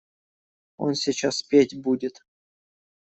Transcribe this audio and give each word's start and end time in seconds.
Он 0.77 0.95
сейчас 0.95 1.43
петь 1.43 1.79
будет. 1.79 2.23